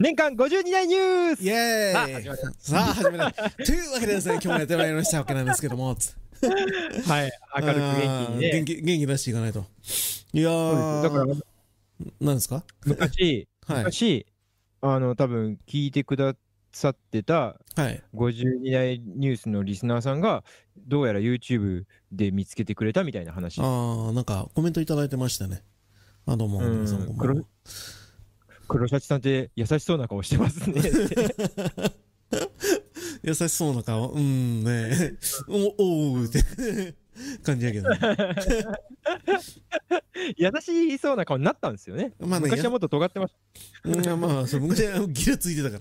[0.00, 1.44] 年間52代ニュース。
[1.44, 2.24] イエーイ。
[2.58, 3.30] さあ始めた。
[3.32, 5.94] というわけでですね今日もやってまいりましたわけなんですけども。
[5.94, 6.16] つ
[7.06, 7.30] はい、
[7.60, 8.50] 明るく元気にね。
[8.50, 9.66] 元気元気出していかないと。
[10.32, 11.02] いやー。
[11.02, 11.26] だから、
[12.18, 12.64] 何ですか？
[12.86, 13.84] 昔、はい。
[13.84, 14.26] 昔、
[14.80, 16.34] あの、多分聞いてくだ
[16.72, 18.02] さってたはい。
[18.14, 20.44] 52代ニュースのリスナーさんが、
[20.78, 23.60] どうやら YouTube で見つけてくれたみたいな話。
[23.60, 23.64] あ
[24.08, 25.62] あなんかコメントいただいてましたね。
[26.24, 27.44] あどうもうん皆さんこんばんは
[28.70, 30.80] 黒黒シャチさんって優しそうな顔してますね。
[33.24, 35.16] 優しそうな顔うんね
[35.48, 36.40] おおうって
[37.42, 37.98] 感じやけどね
[40.38, 42.12] 優しそうな顔になったんですよね。
[42.20, 43.34] まあね昔はもっと尖ってまし
[43.84, 45.80] うんまあそう昔はギラついてたか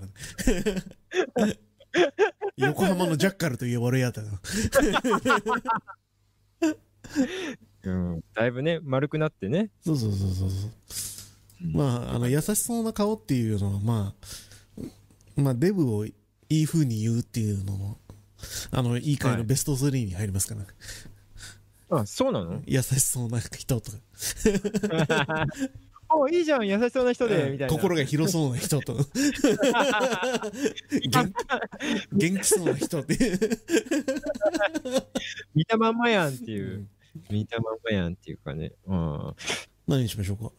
[1.37, 1.59] らね
[2.57, 4.23] 横浜のジャッカルと呼ばれやった。
[7.81, 9.71] うん、だいぶね、丸くなってね。
[9.79, 10.71] そうそうそうそうそう
[11.61, 14.13] まああの優しそうな顔っていうのはま
[14.77, 14.81] あ
[15.35, 16.13] まあデブをい
[16.49, 17.97] い風に言うっていうのも
[18.71, 20.65] あのいい回のベスト3に入りますから、
[21.99, 22.61] あ、そうなの？
[22.65, 23.97] 優しそうな人とか。
[26.11, 27.73] おいいじゃん、優しそうな人で、みたいな。
[27.73, 28.95] 心が広そうな人と。
[31.11, 31.31] 元
[32.11, 33.13] 元気そうな人って。
[33.13, 33.39] い う
[35.53, 36.87] 見たまんまやんっていう。
[37.29, 38.71] 見たまんまやんっていうかね。
[38.87, 39.35] うん。
[39.87, 40.51] 何にしましょうか？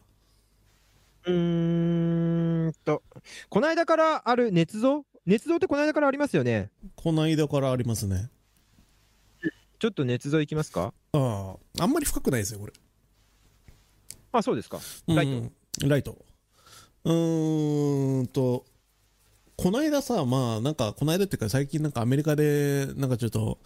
[1.25, 3.03] うーんと、
[3.49, 5.05] この間からある捏造？
[5.27, 6.71] 捏造ってこの間からありますよね？
[6.95, 8.29] この間からありますね。
[9.79, 10.93] ちょっと捏造いきますか？
[11.13, 12.73] あああんまり深くないですよこれ。
[14.31, 14.79] あ、そうですか。
[15.07, 15.31] ライト。
[15.31, 15.51] うん
[15.89, 16.17] ライト。
[17.03, 18.65] うーんと
[19.57, 23.59] この間さまあなんかこの間っていうか最近なんかアメリカでなんかちょっと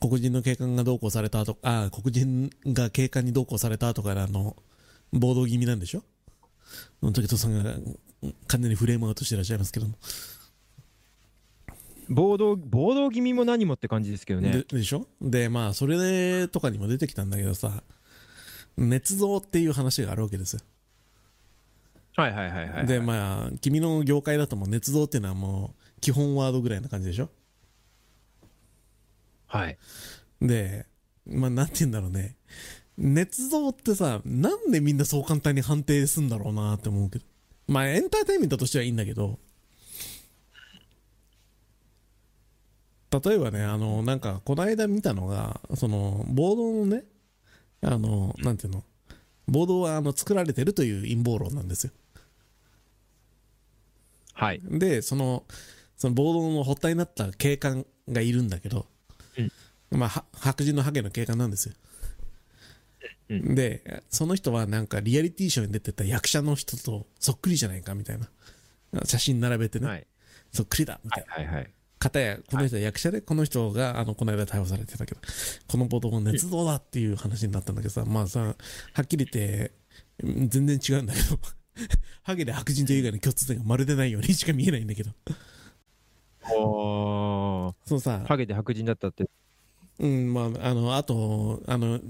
[0.00, 4.56] 黒人の警官が同行されたとあ黒人が警官に同行されたとかであの
[5.12, 5.98] 暴動気味なんでしょ？
[5.98, 6.04] の
[7.12, 7.70] 時とさんが
[8.22, 9.98] うん完全にフレームアウトしてらっしゃいますけども、
[12.08, 14.64] 暴動、暴動気味も何もって感じですけどね。
[14.70, 15.06] ででしょ？
[15.20, 17.82] でまあそれとかにも出てきたんだけどさ
[18.78, 20.60] 捏造っていう話があるわけですよ
[22.16, 22.86] はいはいはいはい。
[22.86, 27.28] でまあ君の業界だともう捏造っていうのはもう基本ワードぐらいな感じでしょ？
[29.46, 29.76] はい。
[30.40, 30.86] で
[31.26, 32.36] まあなんて言うんだろうね
[32.98, 37.24] 捏造ってさなんでみんなそう簡単に判定すんだろうなって思うけど。
[37.66, 39.38] まあエンターテインメントとしてはいいんだけど。
[43.24, 47.04] 例えばねあのなんかこの間見たのがその暴動のね
[47.82, 48.82] あのなんていうの？
[49.46, 51.92] 暴動はあの作られてるという陰謀論なんですよ。
[54.32, 54.60] はい。
[54.64, 55.44] でその
[55.96, 58.86] その暴動の発端になった警官がいるんだけど、
[59.90, 61.74] まあは白人のハゲの警官なんですよ、
[63.30, 68.28] うんでその人はなんかリアリティショーに出てた役者の人とそっくりじゃないかみたいな
[69.04, 70.06] 写真並べてね、はい。
[70.52, 71.70] そっくりだみたいな、はいはい。
[71.98, 75.20] 片やこの人は役者でこの人があのこの間逮捕されてたけど
[75.66, 78.54] この暴動も捏造だっていう話になったんだけどさまあさは
[79.02, 79.72] っきり言って
[80.22, 81.38] うん全然違うんだけど
[82.22, 85.10] ハゲで白人という以外の共通点がまるでないようにしか見えないんだけど
[86.52, 87.74] おー。
[87.86, 89.28] そうさハゲで白人だったって。
[89.98, 92.00] うん、まあ、あの、あと、あの、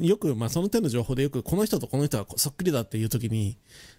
[0.00, 3.58] よく、まあ、その手の情報でよく、この人とこの人はそっくりだっていう時に、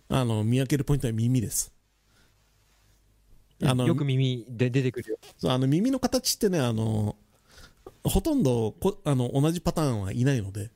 [0.09, 1.73] あの、見分けるポイントは耳です。
[3.63, 5.17] あのよく耳で出てくるよ。
[5.37, 7.15] そうあの、耳の形ってね、あの、
[8.03, 10.71] ほとんどこあの同じパターンはいないので、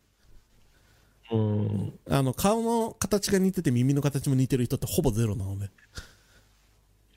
[1.31, 1.99] うん。
[2.09, 5.69] あの、顔の形が似てて耳の形も似てる人ってほぼゼロなので、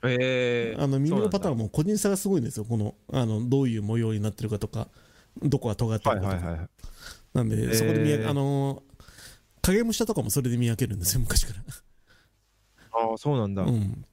[0.03, 0.81] えー。
[0.81, 1.69] あの、耳のパターンはも。
[1.69, 2.65] 個人差がすごいんですよ。
[2.65, 4.87] この、あの、どういう模様になってるかとか、
[5.43, 6.41] どこが尖ってはるかとか。
[6.41, 6.69] いはいはい。
[7.33, 8.83] なんで、ーそこで見分け、あの、
[9.61, 11.63] 影武者とかもそれで見分けるんですよ、昔から。
[12.91, 13.63] ああ、そうなんだ。
[13.63, 14.05] うん。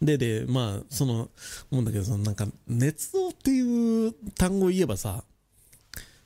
[0.00, 1.30] で、で、まあ、その、
[1.70, 5.24] 思うんだけど、そのなんか、捏造っていう単語を言えばさ、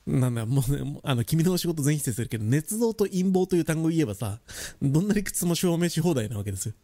[0.07, 4.41] なんだ、もうね、あの、君のお仕事全否定するけど、捏造と陰謀という単語を言えばさ、
[4.81, 6.75] どんな理屈も証明し放題なわけですよ。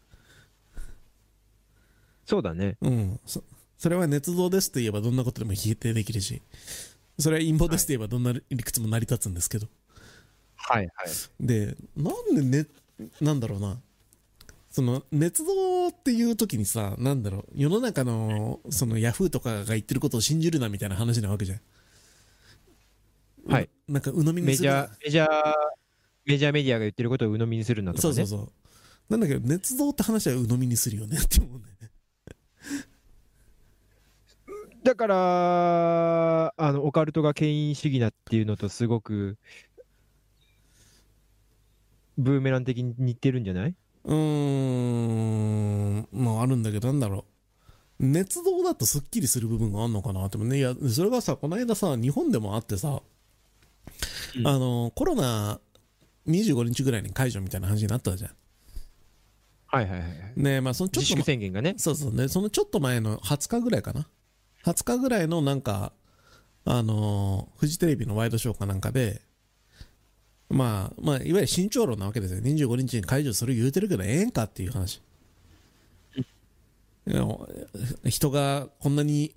[2.25, 2.77] そうだね。
[2.81, 3.19] うん。
[3.25, 3.43] そ
[3.77, 6.41] それは捏造ですって言えばどんなことでも否定できるし、
[7.19, 9.67] それは陰謀ですって言えばどんな理屈も成り立つんですけど。
[10.55, 11.45] はいはい。
[11.45, 12.67] で、なんでね、
[13.21, 13.79] なんだろうな。
[14.71, 21.61] その、捏造っていう時にさ、なんだろう、世の中の、そのヤフーとかが言ってることを信じるなみたいな話なわけじゃん。
[23.51, 23.69] はい。
[23.87, 25.53] なんか、鵜呑みにするなメジャー、メジャー、
[26.25, 28.13] メジャーメディアが言ってることを鵜呑みにするんだとかね。
[28.13, 28.51] そうそうそう。
[29.09, 31.65] なんだけど、捏造って話は鵜呑みにするよねって思うね。
[34.89, 39.37] だから、あの、オカルトが権威主義だっていうのとすごく、
[42.17, 43.75] ブーメラン的に似てるんじゃない？
[44.05, 47.25] うーん、まああるんだけど、なんだろ
[47.99, 48.05] う。
[48.07, 50.57] 熱動だとスッキリする部分があるのかなってね。
[50.57, 53.03] いや、それがさ、この間さ、日本でもあってさ、
[54.37, 55.59] うんあの、コロナ
[56.25, 58.31] 25日ぐらいに解除みたいな話になったじゃん。
[59.67, 60.33] はいはいはいはい。
[60.35, 61.75] ねまあそのちょっとま、宣言がね。
[61.77, 64.07] そうそうね、そのちょっと前の20日ぐらいかな。
[64.65, 65.93] 20日ぐらいのなんか、
[66.65, 69.21] あのーフジテレビのワイドショーかなんかで、
[70.49, 72.41] まあ、まあ、いわゆる慎重論なわけですよ。
[72.41, 75.01] 25日に解除する言うてるけど、ええんかっていう話。
[78.07, 79.35] 人がこんなに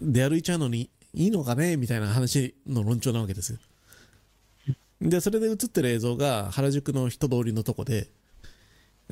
[0.00, 3.58] 出歩いちゃうのにいいのかねみたいな話の論調なわけですよ。
[5.00, 8.08] で、それで映ってる映像が原宿の人通りのとこで、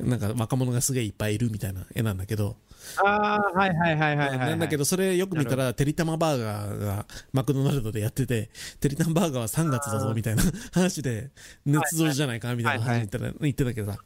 [0.03, 2.57] なんか若者がすげえいっぱいいるみたいな絵なんだけど、
[3.05, 4.49] ああ、はいはいはいはいはい、はい。
[4.51, 8.51] なんだけど、それよく見たら、てりたまバーガーがマクドナルドでやってて、
[8.81, 10.43] てりたまバーガーは3月だぞみたいな
[10.73, 11.31] 話で、
[11.67, 13.99] 捏造じゃないかみたいな話言ってた言ってたけどさ、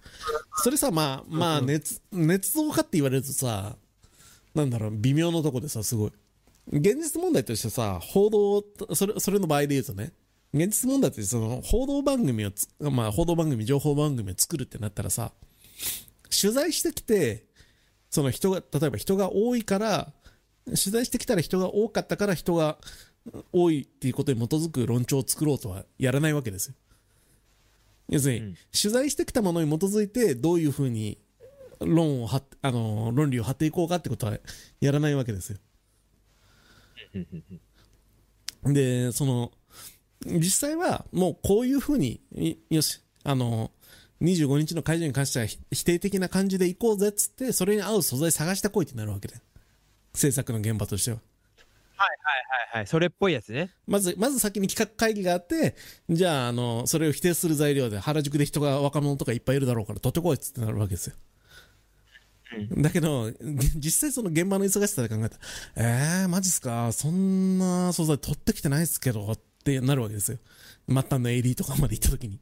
[0.63, 3.77] それさ、まあ、まあ、捏捏造かって言われるとさ、
[4.55, 6.13] なんだろう、微妙なとこでさ、すごい。
[6.73, 8.65] 現実問題としてさ、報道、
[8.95, 10.13] それそれの場合で言うとね、
[10.53, 15.33] 現実問題としてその報道番組をつ、まあ、報道番組、情報番組を作るってなったらさ、
[16.31, 17.45] 取材してきて、
[18.11, 20.13] その人が、例えば人が多いから、
[20.67, 22.79] 取材してきたら人が多かったから人が
[23.53, 26.75] 多いっていうことに基づく論調を作ろうとはやらないわけですよ。
[28.09, 31.19] 要するに、うん取材してきたものに基づいてどういうふうに
[31.81, 34.39] 論を張っあの論理を張っていこうかってことは
[34.81, 35.59] やらないわけですよ。
[38.65, 39.53] で、その、
[40.25, 43.71] 実際はもうこういうふうに、いよし、あの、
[44.25, 49.35] 25日の会場に関してはひ否定的な感じで行こうぜっつって、それに合う素材探してこいってなるわけで。
[50.15, 51.19] 制作の現場としては。
[51.97, 52.87] はいはい。
[52.87, 53.71] それっぽいやつね。
[53.87, 55.77] まず、まず先に企画会議があって、
[56.11, 61.15] じゃあ、あの、それを否定する材料で原宿で人が若者とかいっぱいいるだろうから取ってこいっつってなるわけですよ。
[62.79, 63.33] だけど、
[63.77, 65.43] 実際その現場の忙しさで考えたら、
[65.77, 66.93] えー、マジっすか？
[66.93, 70.39] そんな素材取ってきてないっすけどってなるわけですよ。
[70.89, 72.39] 末端の AD とかまで行った時に。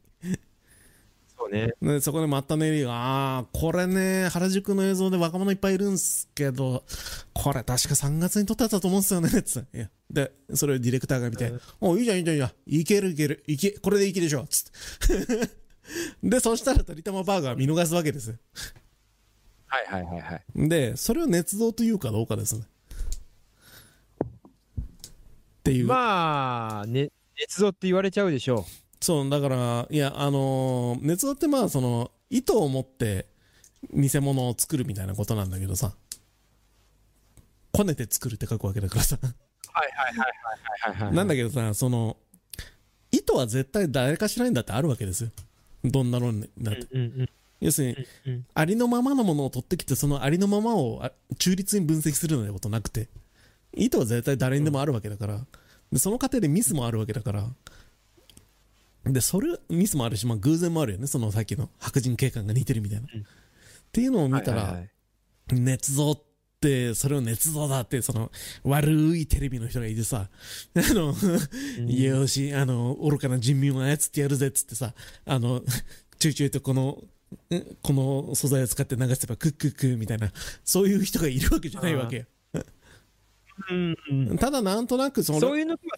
[1.43, 1.73] そうね。
[1.81, 6.83] でそこで末端の AD が、ああー、これね、原宿の映像で若者いっぱいいるんすけど、
[7.33, 9.89] これ確か3月に撮ったやつだと思うんですよね、つって。
[10.09, 11.51] で、それをディレクターが見て、
[11.81, 12.51] おいいじゃん、いいじゃん、いいじゃん。
[12.65, 13.43] いけるいける。
[13.47, 15.49] いけ、これでいけでしょ、つって。
[16.23, 18.35] で、そしたら、とりたまバーガー見逃すわけですよ。
[19.67, 20.69] はいはいはいはい。
[20.69, 22.61] で、それを捏造というかどうかですね。
[22.61, 22.65] っ
[25.63, 25.87] ていう。
[25.87, 28.65] まあ、ね、捏造って言われちゃうでしょ
[29.03, 33.27] そう、だから、いや、あのー、捏造ってまあ、その、意図を持って
[33.93, 35.91] 偽物を作るみたいなことなんだけどさ、
[37.73, 39.19] こねて作るって書くわけだからさ。
[39.21, 39.25] う。
[39.25, 39.31] は
[39.85, 40.27] いはいはい
[40.87, 41.15] はいはいはい。
[41.15, 42.15] なんだけどさ、その、
[43.11, 45.31] 意図は絶対誰かしらにだってあるわけですよ。
[45.83, 46.87] どんな論だって。
[46.93, 47.29] うんうん
[47.59, 47.95] 要するに、
[48.25, 48.45] うんうん。
[48.53, 53.07] ありのままのものを取ってきて、そのありのままをあ中立に分析するようなことなくて、
[53.73, 55.45] 意図は絶対誰にでもあるわけだから、
[55.91, 57.47] でその過程でミスもあるわけだから、
[59.05, 63.07] で、それ、ミスもあるし、まあ偶然もあるよね、そのさっきの白人警官が似てるみたいな。
[63.13, 63.21] うん。
[63.21, 63.25] っ
[63.91, 64.81] ていうのを見たら、
[65.49, 66.21] 捏造っ
[66.61, 68.31] て、それを捏造だって、その、
[68.63, 70.29] 悪いテレビの人がいてさ、
[70.75, 71.13] あの、
[71.87, 74.93] よし、あの、愚かな人民を操ってやるぜっつってさ、
[75.25, 75.61] あの、
[76.17, 77.03] ちょいちょいとこの、
[77.53, 80.31] んこの素材を使って流せばクックックみたいな、
[80.63, 82.25] そういう人がいるわけじゃないわけよ。
[83.69, 83.97] うん。
[84.09, 84.37] うん。
[84.37, 85.97] ただなんとなくその、そういうのとは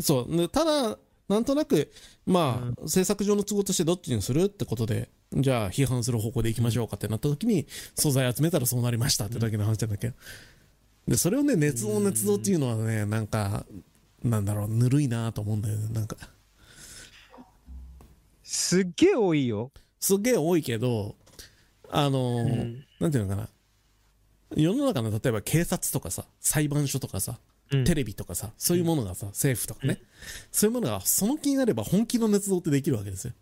[0.00, 1.92] そう、ねただ、なんとなく、
[2.26, 10.14] まあ、制作上の都合としてどっちにするってことで、じゃあ批判する方向でいきましょうかってなった時に、素材集めたらそうなりましたってだけの話なんだけど。
[11.06, 13.66] で、それをね、捏造捏造っていうのはね、なんか、
[14.22, 15.88] なんだろう、ぬるいなと思うんだよね。
[15.92, 16.16] なんか。
[18.42, 19.70] すっげえ多いよ。
[20.00, 21.16] すっげえ多いけど、
[21.90, 23.48] あのーうんなんていうのかな。
[24.56, 27.38] 世の中の例えば警察とかさ、裁判所とかさ、
[27.70, 30.00] うんテレビとかさ、そういうものがさ、政府とかね、
[30.50, 33.32] そういうものがその気になれば本気の捏造ってできるわけですよ。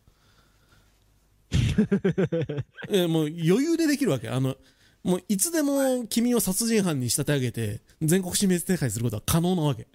[2.91, 4.29] えもう余裕でできるわけ。
[4.29, 4.57] あの、
[5.05, 9.87] もういつでも君を殺人犯に仕立て上げて、全国指名手配することは可能なわけ。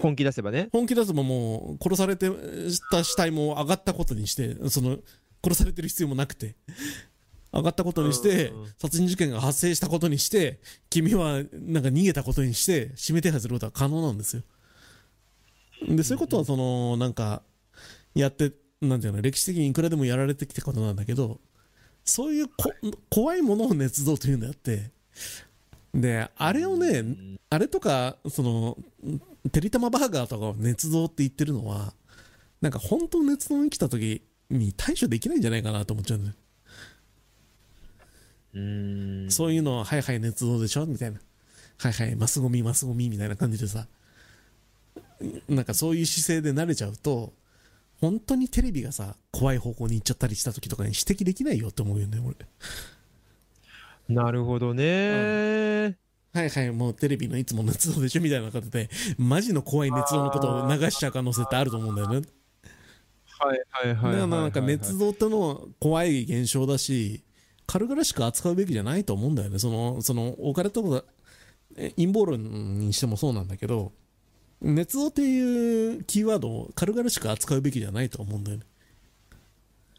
[0.00, 0.68] 本気出せばね。
[0.70, 2.30] 本気出せばもう殺されて
[2.92, 4.98] た死体も上がったことにして、その、
[5.42, 6.54] 殺されてる必要もなくて、
[7.52, 14.42] 上がったことにして殺人事件が発生したことにして、君はなんか逃げたことにして、指名手配することは可能なんですよ。
[15.88, 17.42] で、そういうことはその、なんか、
[18.14, 21.40] やって、なんていうの、歴史的にいくらでもやられてきたことなんだけど、
[22.04, 22.72] そういうこ
[23.08, 24.90] 怖いものを捏造というんであって、
[25.94, 27.04] で、あれをね、
[27.50, 28.78] あれとか、その、
[29.50, 31.94] てりたまバーガーとかを捏造って言ってるのは、
[32.60, 36.36] なんか本当捏造に来た時に対処できないんじゃないかなと思っちゃうんだよ。
[38.54, 39.30] うーん。
[39.30, 40.86] そういうのは、はいはい、捏造でしょ？
[40.86, 41.20] みたいな。
[41.78, 43.86] はいはい、マスゴミ、マスゴミみたいな感じでさ。
[45.48, 47.32] なんかそういう姿勢で慣れちゃうと、
[48.00, 52.36] 本当にテレビがさ、怖い方向に行っちゃったりした時とかに指摘できないよって思うよね、俺。
[54.08, 55.96] なるほどね。
[56.32, 58.22] はいはい、もうテレビのいつも捏造でしょ？
[58.22, 58.88] みたいな感じで、
[59.18, 62.22] マジの怖い捏造のことを流しちゃう可能性ってあると思うんだよね。
[63.38, 64.12] はいはいはいはいはい。
[64.12, 67.22] だからなんか捏造ってのは怖い現象だし、
[67.70, 69.60] 軽々しく扱うべきじゃないと思うんだよね。
[69.60, 71.04] その、その、オカルトが、
[71.76, 73.92] え陰謀論にしてもそうなんだけど、
[74.60, 78.64] 捏造っていうキーワードを軽々しく扱うべきじゃないと思うんだよね。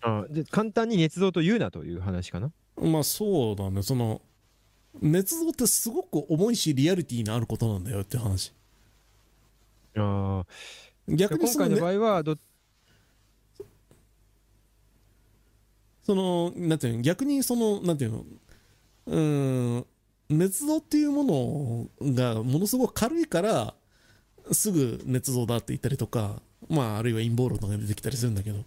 [0.02, 2.52] あで簡単に捏造と言うなという話かな？
[2.76, 4.22] まあそうだね、その、
[5.02, 8.52] 捏造ってすごく重いしリアリティのあることなんだよって話。
[9.96, 10.46] ああ。
[11.08, 12.36] 今逆にその、ね回の場、合はど、
[16.04, 18.26] その、なんていうの、逆にその、なんていうの、
[19.08, 19.86] うーん、
[20.30, 23.74] 捏造っていうものがものすごく軽いから、
[24.52, 28.64] すぐ捏造だって言ったりとか、まあ、あるいは陰謀論とか出てきたりするんだけど、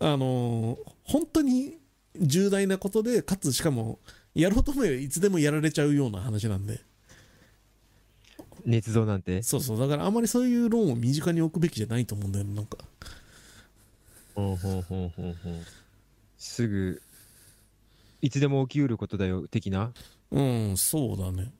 [0.00, 1.78] あの、本当に
[2.20, 3.98] 重大なことで、かつしかも、
[4.34, 6.80] やろうと思えばいつでもやられちゃうような話なんで、
[8.66, 9.42] 捏造なんて？
[9.42, 12.78] そうそう、だからあまりそういう論を身近に置くべきじゃないと思うんだよね、なんか。
[14.34, 15.54] ほうほうほうほうほう
[16.38, 17.02] すぐ、
[18.20, 19.92] いつでも起きうることだよ、的な？
[20.30, 21.52] うん、そうだね。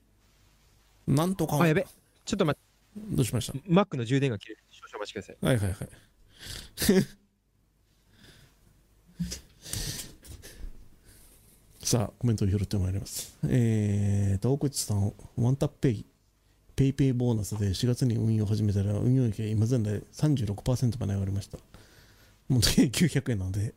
[1.07, 1.85] なんとか、あ、やべ。
[2.25, 3.59] ちょっと待って、どうしました？
[3.67, 4.61] マックの充電が切れる。
[4.71, 5.37] 少々お待ちください。
[5.41, 5.89] はいはいはい。
[11.85, 13.37] さあ、コメントを拾ってまいります。
[13.47, 16.05] えーと、大口さん、ワンタップペイ、
[16.75, 21.59] ペイペイボーナスで4月に運用を始めたら、運用益が今現在36%まで上がりました。
[22.49, 23.73] もう 900円なので、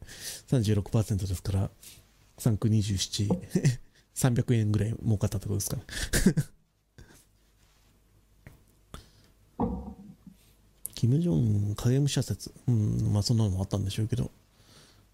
[0.49, 1.70] 36%ですから、
[2.38, 3.28] 3区27、
[4.14, 5.82] 300円ぐらい儲かったってことですかね。
[10.94, 14.30] キム・ジョン影武者説、うん、まあそんなのもあったんでしょうけど、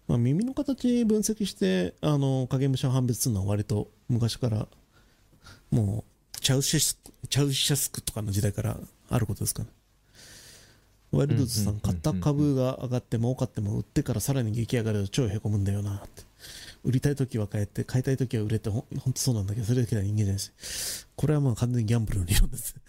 [0.07, 4.67] まあ、耳の形分析してあの影武者判別するのは割と昔から
[5.71, 6.05] も
[6.35, 8.79] うチャウシェスチャウシャスクとかの時代から
[9.09, 9.69] あることですかね。
[11.13, 16.23] ワイルドズさうん買った株が上がって儲かっても売ってからさらに激上がると超へこむんだよなって。
[16.83, 20.51] 売りたい時は買えて、買いたい時は売れて、ほんほんとそうなんだけど、それだけでは人間じゃないし。
[21.15, 22.75] これはまあ完全にギャンブルの理論です。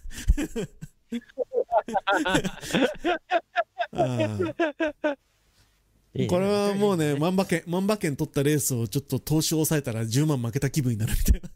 [6.28, 11.49] これはもうね、万馬券、万馬券取ったレースをちょっと投資を抑えたら10万負けた気分になるみたいな。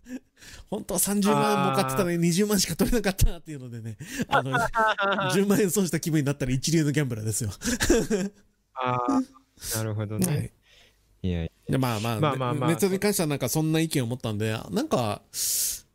[0.71, 3.97] 本当は30万儲かってたのに20万しか取れなかったなっていうのでね、
[4.28, 4.52] あの、
[5.31, 7.50] 10万円損した気分になったら一流のギャンブラーですよ。
[8.75, 10.26] ああ、なるほどね。
[10.26, 10.52] はい。
[11.23, 12.69] い、やいでまあまあ、まあまあまあ。
[12.69, 15.23] ネットに関してはなんかそんな意見を持ったんで、なんか、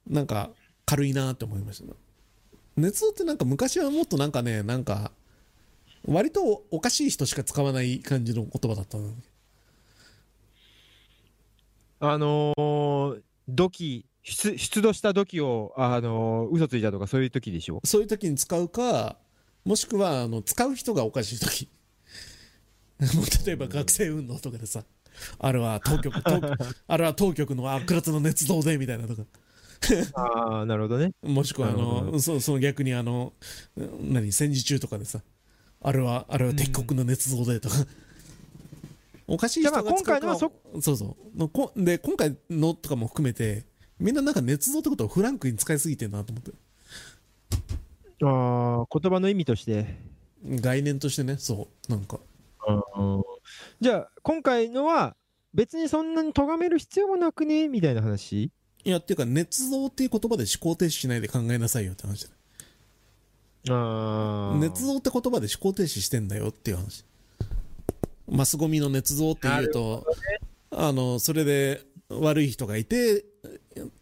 [0.08, 0.52] なんか
[0.86, 1.86] 軽いなって思いました。
[1.86, 1.94] ね。
[2.76, 5.12] 熱造ってなんか昔はもっとなんかね、なんか、
[6.06, 9.10] 割とおかしい人しか使わない感じの言葉だったの
[12.02, 17.82] あのー、土器、出出土した土器を、あのー、嘘ついたとかそういう時でしょ？
[17.84, 19.18] そういう時に使うか、
[19.66, 21.70] もしくは、あの、使う人がおかしい時。
[23.16, 24.84] もう例えば学生運動とかでさ、
[25.40, 29.24] あれは当局、 当局あれは当局の悪辣の捏造でみたいなとか。
[30.14, 31.12] ああ、なるほどね。
[31.22, 33.34] もしくはあのそその逆にあの
[33.76, 35.22] 何戦時中とかでさ
[35.82, 37.76] あれはあれは敵国の捏造でとか、
[39.28, 41.38] おかしい人が使うかじゃあまあ今回のはそそうそう。
[41.38, 43.66] のこで今回のとかも含めて
[44.00, 46.52] みんななんか捏造ってことをフランクに使いすぎてるなと思って。
[48.24, 49.98] ああ、言葉の意味として。
[50.46, 51.38] 概念としてね。
[51.38, 51.92] そう。
[51.92, 52.20] なんか。
[53.82, 55.16] じゃあ、今回のは、
[55.54, 57.68] 別にそんなに咎める必要もなくね？
[57.68, 58.52] みたいな話？
[58.86, 62.34] いやっていうか捏造っていう言葉で思考停止しないで考えなさいよって話だ
[63.70, 64.58] ああ。
[64.60, 67.06] 捏造って言葉で思考停止してんだよっていう話。
[68.28, 70.06] マスゴミの捏造っていうと、
[70.72, 73.24] あのそれで悪い人がいて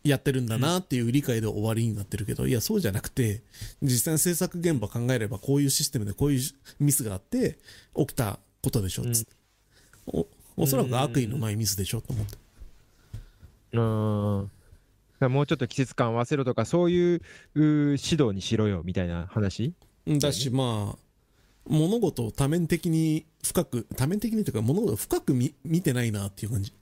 [0.03, 3.41] やってるんだなっていう理解で終わりになってるけど、いやそうじゃなくて
[3.81, 6.41] 実際の制作現場考えればこういうシステムでこういう
[6.79, 7.57] ミスがあって
[7.95, 9.31] 起きたことでしょっつって、
[10.07, 12.37] おおそらく悪意のないミスでしょと思って、
[13.73, 15.31] うん。
[15.31, 17.21] もうちょっと季節感合わせろとか、そういう
[17.55, 19.73] 指導にしろよみたいな話？
[20.07, 20.99] だしまあ
[21.67, 26.73] 物事を多面的に深く多面的にというか物事を深く見見てないなっていう感じ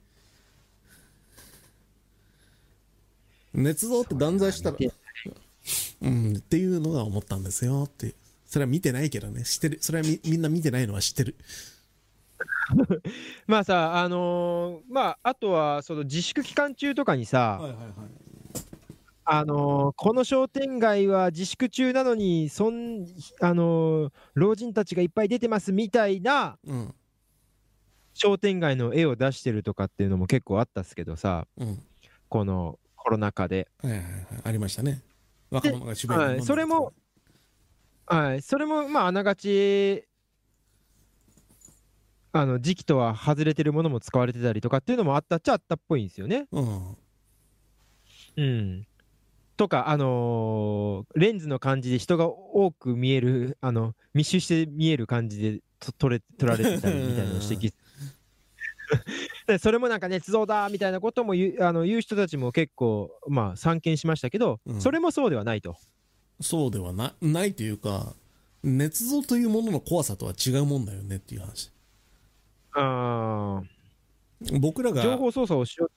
[3.54, 4.76] 捏造って断罪したら
[6.02, 8.14] うんっていうのが思ったんですよって
[8.46, 11.36] それは見てないけどね知ってるそれはみみんな見てないのは知ってる
[13.46, 17.92] まあさ、あのーまあ、あとは、その自粛期間中とかにさ、はいはいはい。
[19.24, 23.06] あのーこの商店街は自粛中なのに、そん、
[23.40, 26.94] あのー老人たちがいっぱい出てますみたいなうん。
[28.14, 31.78] 商店街の絵を出してるとかっていうのも結構あったっすけどさ、うん。
[32.28, 33.68] このコロナ禍で。
[33.82, 34.12] はいはいはい。
[34.44, 35.02] ありましたね。
[35.50, 36.92] 若者が渋谷はいそれも、
[38.06, 40.04] はい、それも、まあ、あながち、
[42.32, 46.46] あの時期とは外れてるものも使われてたりとかっていうのもあったっちゃあったっぽいんですよね。
[46.52, 46.96] うん。
[48.36, 48.86] うん。
[49.56, 57.74] とか、あのーレンズの感じで人が多く見える、あの密集して見える感じでと撮れ撮られてたりみたいなのを指摘
[59.50, 64.80] でそれもなんか捏造だみたいなことも言うあの言う人たちも結構、まあ、散見しましたけど、うん。
[64.80, 65.76] それもそうではないと。
[66.40, 68.14] そうではなないというか、
[68.64, 71.70] 捏造というものの怖さとは違うもんだよねっていう話。
[72.74, 73.62] あ
[74.60, 75.90] 僕らが、ー情報操作をしよ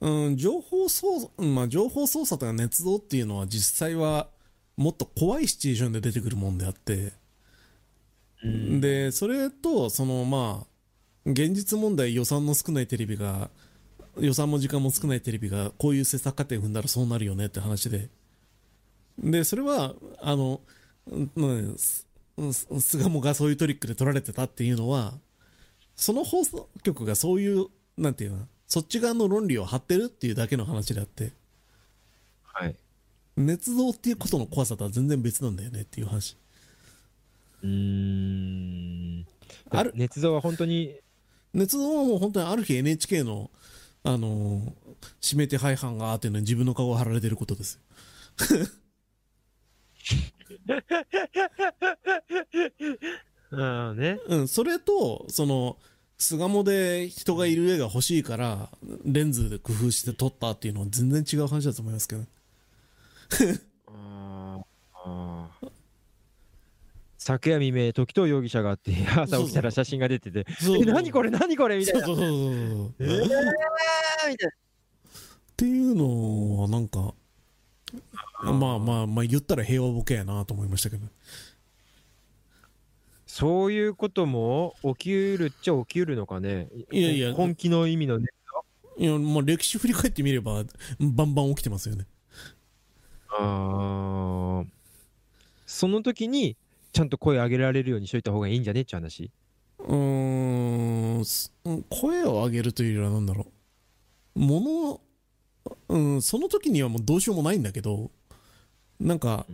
[0.00, 4.28] ううん、情報操作、うんまあ、情報操作とか捏造っていうのは実際は
[4.76, 7.12] もっと怖いシチュエーションで出てくるもんであって、
[8.44, 8.80] うん。
[8.80, 10.71] で、それと、そのまあ、
[11.24, 13.50] 現実問題予算の少ないテレビが、
[14.18, 18.08] 予算も時間も少ないテレビがこういう制作過程踏んだらそうなるよねって話で。
[19.18, 20.60] で、それは、あの、
[21.06, 25.14] うんうんすうん巣鴨がそういうトリックで取られてたっていうのは、
[25.96, 31.32] その放送局がそういう、なんていうの、そっち側の論理を張ってるっていうだけの話であって、
[32.42, 32.76] はい。
[33.38, 36.36] 捏造っていうことの怖さとは全然別なんだよねっていう話。
[37.62, 39.26] うーん。
[39.70, 40.96] ある捏造は本当に、
[41.54, 43.50] 捏造はもう本当にある日 NHK の、
[44.04, 44.72] あのー
[45.22, 47.80] 指名手配犯がっていうのに自分の顔が貼られてることですよ。
[53.58, 54.18] あね。
[54.28, 55.76] うん、それと、その、
[56.18, 58.70] 巣鴨で人がいる絵が欲しいから、
[59.04, 62.22] レンズで工夫して撮ったっていうのは全然違う話だと思いますけど。
[63.88, 64.64] あー
[65.04, 65.71] あー
[67.22, 72.04] 昨夜未明、時藤容疑者があって、 朝起きたら写真が出てて、そうえ、何これ、何これみたいな。
[72.04, 72.94] そうそうそうそう。
[72.98, 74.48] えーみたいな。
[74.48, 74.52] っ
[75.56, 77.14] ていうのはなんか、
[78.42, 81.06] まあまあまあ言ったら平和ボケやなと思いましたけど。
[83.26, 86.68] そういうことも起きうるっちゃ起きうるのかね。
[86.90, 88.26] いやいや本気の意味のね。
[88.98, 90.64] いや、まあ歴史振り返ってみれば、
[90.98, 92.06] バンバン起きてますよね。
[93.28, 94.66] あー
[95.66, 96.56] その時に、
[96.92, 98.82] ちゃんと声上げられるようにしといた方がいいんじゃね？
[98.82, 99.30] って話。
[99.78, 101.52] うーんす
[101.88, 103.46] 声を上げるというよりは何だろ
[104.36, 104.40] う。
[104.40, 105.00] もの、
[105.88, 108.10] うん、その時にはもうどうしようもないんだけど
[109.00, 109.46] なんか、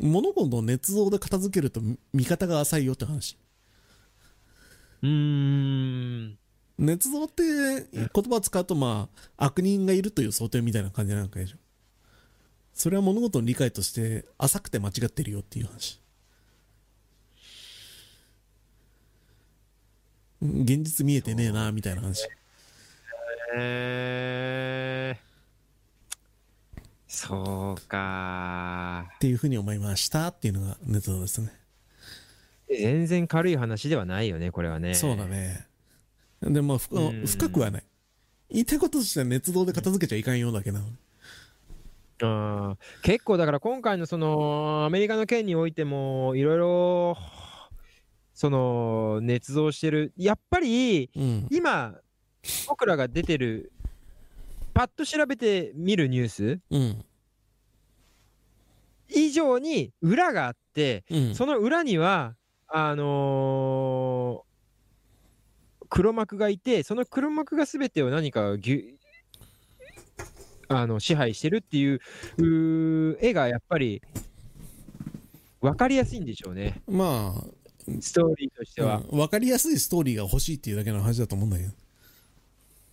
[0.00, 3.36] 物事を捏造で片付けると見見方が浅いよって話。
[5.02, 5.08] うー
[6.30, 6.38] ん。
[6.78, 11.58] 捏造って言葉使うとまあ悪人がいるという想定みたいな感じなんかでしょ。
[12.72, 16.00] それは物事の理解として浅くて間違ってるよっていう話
[20.33, 22.28] うん現実見えてねえなみたいな話
[23.56, 25.24] えー。
[27.08, 31.52] そうかっていうふうに思いましたっていうのがネタですね。
[32.68, 34.94] 全然軽い話ではないよね、これはね。
[34.94, 35.66] そうだね。
[36.42, 37.84] で、まあ、ふうん深くはない。
[38.50, 40.92] 言いたいこととしては熱動で片付けちゃいかんようだけなのに。
[42.22, 47.16] あー結構だから今回のそのアメリカの件においてもいろいろ
[48.34, 51.46] その捏造してるやっぱりうん。
[51.50, 51.94] 今
[52.68, 53.72] 僕らが出てる
[54.74, 57.04] パッと調べてみるニュースうん。
[59.08, 61.34] 以上に裏があってうん。
[61.34, 62.34] その裏には
[62.68, 64.54] あのー
[65.90, 68.94] 黒幕がいてその黒幕が全てを何かぎゅ
[70.66, 72.00] あの支配してるっていう
[73.20, 74.02] 絵がやっぱり
[75.60, 77.44] 分かりやすいんでしょうねまあ、
[78.00, 79.02] ストーリーとしては。
[79.10, 81.70] うんわかりやすいストーリーが欲しいっていうだけの話だと思うんだけど。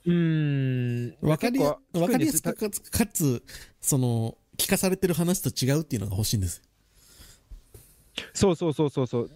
[0.05, 3.43] うーんわかりや結構わかりやすくかつ、かつ、
[3.79, 6.41] その、聞かされてる話と違うっていうのが欲しいん。
[6.41, 6.61] です
[8.33, 9.31] そうそうそうそうそう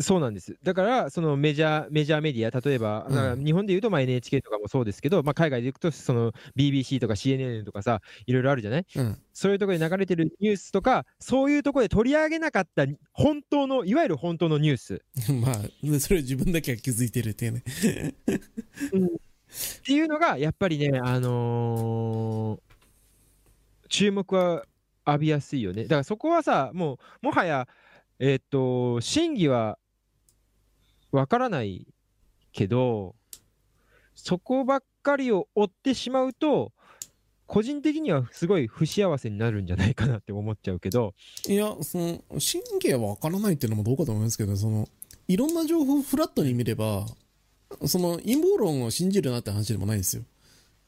[0.00, 0.56] そうなんです。
[0.62, 3.44] だからそのメジャーメジャーメディア例えば、うん。
[3.44, 8.86] 日本でいうとまあ NHK とかもそうですけど、まあ、海外でいくとその BBC とか CNN とかさいろいろあるじゃない？
[8.94, 9.18] うん。
[9.32, 15.02] そういうところで流れてるニュースとかそういうところで取り上げなかった本当のいわゆる本当のニュース。
[15.42, 17.62] まあ、でそれを自分だけが気づいてるっていうね。
[18.22, 22.68] っていうのがやっぱりねあのー
[23.90, 24.64] 注目は
[25.06, 25.84] 浴びやすいよね。
[25.84, 27.66] だからそこはさもうもはや
[28.18, 29.78] えーっと真偽は
[31.12, 31.86] わからない
[32.52, 33.14] けど、
[34.14, 36.72] そこばっかりを追ってしまうと、
[37.46, 41.14] 個人的にはすごい不幸せになるんじゃないかなって思っちゃうけど、
[41.46, 44.86] いや、その、神経はわからないっていうのもどうかと思いますけど、その、
[45.28, 47.06] いろんな情報をフラットに見れば、
[47.86, 50.24] その陰謀論を信じるなって話でもないんですよ。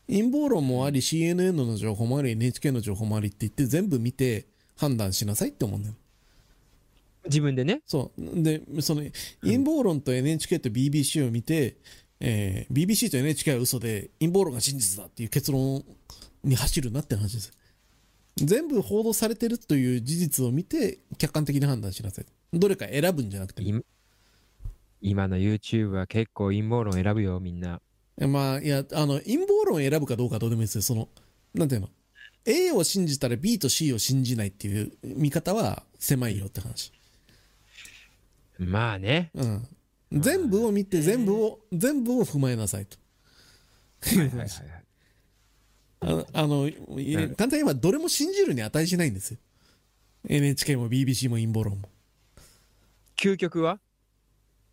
[0.06, 5.94] 陰謀論もあり、CNN の情報もあり、NHK の情報もありって言って全部見て判断しなさいって思うんだよ。
[7.24, 7.83] 自分でね。
[7.87, 8.42] そう。
[8.42, 9.02] で、その、
[9.42, 11.76] 陰謀論と NHK と BBC を見て、
[12.20, 15.85] えー BBC と NHK は嘘で、陰謀論が真実だっていう結論
[16.44, 17.52] に走るなって話です。
[18.37, 22.26] 全部報道されてるという事実を見て、客観的に判断しなさい。
[22.52, 23.62] どれか選ぶんじゃなくて。
[23.62, 23.74] い
[25.02, 27.80] 今の YouTube は結構陰謀論選ぶよ、みんな。
[28.18, 30.83] まあ、いや、あの、陰謀論を選ぶかどうかはどうでもいいですよ。
[30.83, 31.09] その、
[31.54, 31.88] なんていうの
[32.44, 36.92] ？A を信じたら B と C を信じないっていう見方は狭いよって話。
[38.61, 39.31] まあね。
[39.35, 39.66] うん。
[40.12, 42.96] 全部を見て、全部を、全部を踏まえなさいと。
[44.03, 44.51] はいはいはいはい
[46.03, 46.75] あの、あのい
[47.14, 49.38] 簡単に言えばどれも信じるに値しないんですよ。
[50.27, 51.88] NHK も BBC も陰謀論も。
[53.18, 53.79] 究極は？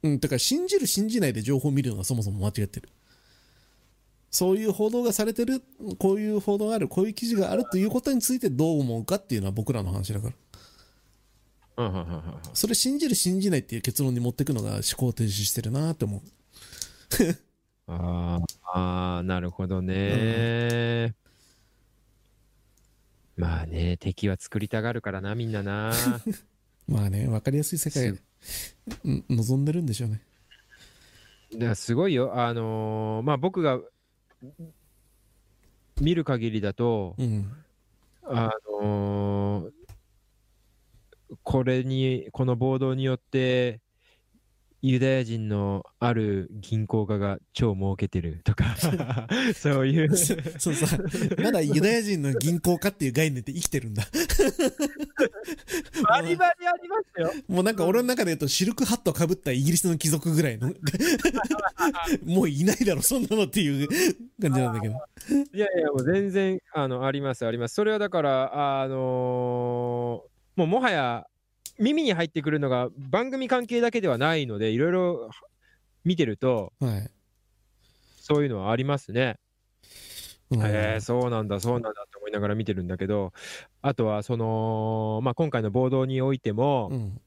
[0.04, 2.90] うん、だから信じる信じないで情報を見るのがそもそも間違ってる。
[4.32, 5.62] そういう報道がされてる、
[5.98, 10.34] こういう報道がある、こういう記事があるということについてどう思うかっていうのは僕らの話だから。
[11.78, 12.22] うんうんうんうん
[12.54, 16.22] それ信じる信じないっていう結論に持っていくのが思考停止してるなって思う。
[17.88, 21.16] あーあー、なるほどね、
[23.38, 25.94] まあね、敵は作りたがるからな、みんなな。
[26.88, 28.14] まあね、わかりやすい世界、う
[29.10, 30.22] ん望んでるんでしょうね。
[31.56, 32.34] だすごいよ。
[32.36, 33.80] あのーまあ僕が
[36.02, 37.52] 見る限りだと、うん。
[38.24, 38.52] あ
[41.48, 43.80] これに、この暴動によって、
[44.82, 48.76] ユダヤ人のある銀行家が超儲けてるとか、
[49.56, 50.18] そういう。
[50.18, 50.36] そ
[50.72, 50.98] うさ、
[51.42, 54.04] まだユダヤ人の銀行家っていう概念って生きてるんだ。
[56.10, 57.32] バリバリありますよ。
[57.48, 60.68] もうなんか俺の中で言うとシルクハットかぶったイギリスの貴族ぐらいの
[62.28, 63.88] もういないだろそんなのっていう
[64.42, 64.96] 感じなんだけど
[65.54, 67.76] いやいや、もう全然あのあります、あります。
[67.76, 71.28] それはだから、あのーもうもはや
[71.80, 75.30] 耳に入ってくるのが番組関係だけではないので、いろいろ
[76.04, 77.10] 見てると、はい、
[78.20, 79.40] そういうのはありますね。
[80.50, 80.62] うん。
[80.62, 83.34] へえそうなんだ、そうなんだって思いながら見てるんだけど、
[83.82, 87.22] あとは、その、まあ、今回の暴動においても、うん。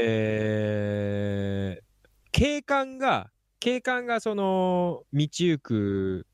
[0.00, 1.92] えー
[2.34, 3.30] 警官が、
[3.60, 6.26] 警官がその、道行く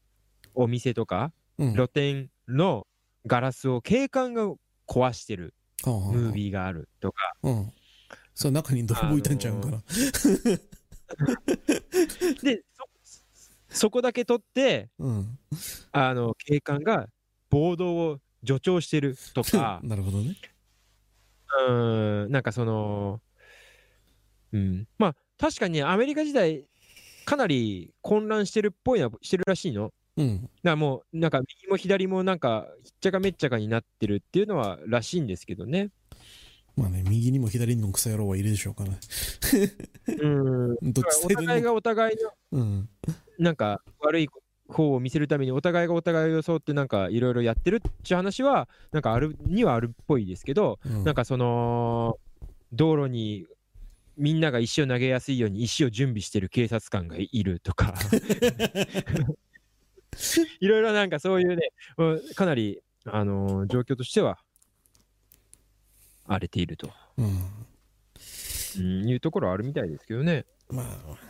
[0.54, 1.74] お店とか、うん。
[1.74, 2.86] 露店の
[3.26, 4.54] ガラスを警官が
[4.86, 7.72] 壊してるムービーがあるとか、うん。
[8.34, 9.82] そう中に泥棒いたんちゃうんかな、
[12.42, 12.84] で、そ
[13.68, 15.38] そこだけ取って、うん。
[15.92, 17.08] あの、警官が
[17.50, 20.36] 暴動を助長してるとか、 なるほどね。
[21.66, 23.20] うーん、なんかその、
[24.52, 26.64] うん、まあ、確かにねアメリカ時代、
[27.24, 29.92] かなり混乱してるっぽいのはしてるらしいの。
[30.18, 30.42] うん。
[30.42, 35.90] だからもう、なんか右も左もなんか、ひっちゃかめっちゃかになってるっていうのはらしいんですけどね。
[36.76, 38.90] まあね右にも左にもクソ野郎はいるでしょうから。
[40.20, 40.76] うん。
[40.82, 42.16] どっちお互いがお互い
[42.52, 42.88] の、うん。
[43.38, 44.28] なんか悪い
[44.68, 51.04] 方を見せるために、お互いがお互いを装って、なんかいろいろやってるっていう話は、なんかあるにはあるっぽいですけど、うん。
[51.04, 52.18] なんかその、
[52.72, 53.46] 道路に
[54.18, 57.94] みんなが石を投げやすいように石を準備してる警察官がいるとか、
[60.60, 64.38] いろいろなんかそういうね、うんかなり、あのー状況としては
[66.26, 67.26] 荒れていると、うん。
[68.78, 70.44] うん、いうところはあるみたいですけどね。
[70.70, 71.28] まあ。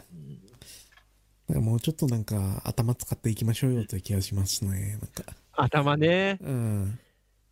[1.55, 5.25] もうちょっとなんか頭使っていきましょうよという気がしますねなんか。
[5.53, 6.99] 頭ね、うん。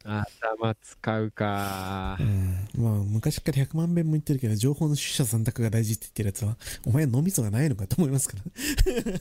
[0.05, 2.16] 頭使うか。
[2.20, 2.22] う。
[2.22, 9.20] ん、まあ昔から100万遍も言ってるけど情報の取捨選択が大事って言ってるやつはお前脳みそがないのかと思いますから、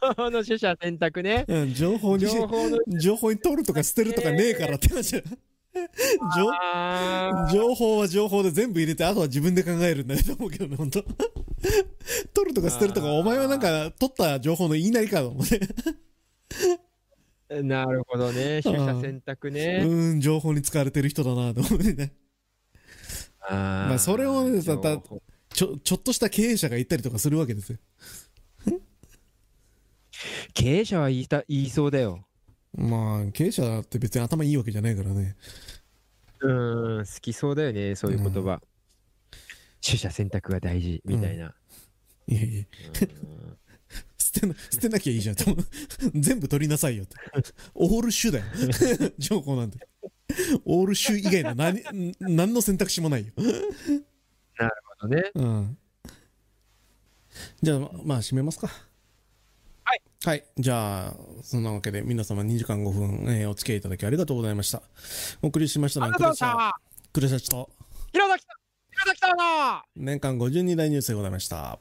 [0.30, 1.44] の取捨選択ね。
[1.48, 2.78] うん、情報に情報の。
[2.98, 5.22] 情報に取るとか捨てるとかねえからって話
[6.36, 15.60] 情あー情報は情報で全部入れてあとは自分で考えるんだねと思うけどね本当取るとか捨てるとかお前はなんか取った情報の言いなりかと思って
[17.62, 18.62] なるほどね。
[18.62, 19.84] 取捨選択ね。
[19.86, 22.12] うん情報に使われてる人だなと思ってね
[23.40, 27.78] あーまあそれをねちょちょっとした経営者が言ったりとかするわけですよ
[30.52, 32.26] 経営者は言いた言いそうだよ。
[32.76, 35.36] まあ経営者って別に頭いいわけじゃないからね
[36.40, 38.60] うーん、好きそうだよね、そういう言葉。
[39.84, 41.54] 取捨選択が大事みたいな。
[42.26, 42.64] いやいや。
[44.18, 45.44] 捨てな、捨てなきゃいいじゃんと。
[46.14, 47.16] 全部取りなさいよって。
[47.74, 48.44] オールシュだよ。
[49.18, 49.78] 情報なんて。
[50.64, 51.82] オールシュ以外の何、
[52.20, 53.32] 何の選択肢もないよ。
[55.04, 55.30] ほどね。
[55.34, 55.78] うん。
[57.62, 58.70] じゃあ、ままあ、締めますか。
[60.24, 60.38] はい。
[60.38, 60.44] はい。
[60.58, 64.82] じゃあ、そんなわけで、皆様2時間5分、えーお付き合いいただきありがとうございました。
[65.42, 66.80] お送りしましたのは、ありがとうございました。
[67.12, 67.70] クレシャチと、
[68.12, 68.56] 平崎さん
[68.90, 71.78] 平崎さん年間52大ニュースでございました。